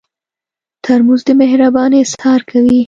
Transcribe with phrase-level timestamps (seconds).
[0.85, 2.77] ترموز د مهربانۍ اظهار کوي.